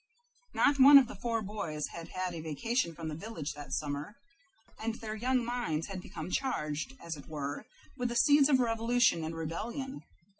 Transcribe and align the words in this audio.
Not 0.55 0.79
one 0.79 0.97
of 0.97 1.07
the 1.07 1.13
four 1.21 1.43
boys 1.43 1.85
had 1.89 2.07
had 2.07 2.33
a 2.33 2.41
vacation 2.41 2.95
from 2.95 3.07
the 3.07 3.13
village 3.13 3.53
that 3.53 3.71
summer, 3.71 4.15
and 4.79 4.95
their 4.95 5.13
young 5.13 5.45
minds 5.45 5.89
had 5.89 6.01
become 6.01 6.31
charged, 6.31 6.95
as 6.99 7.15
it 7.15 7.27
were, 7.27 7.67
with 7.97 8.09
the 8.09 8.15
seeds 8.15 8.49
of 8.49 8.59
revolution 8.59 9.23
and 9.23 9.35
rebellion. 9.35 10.01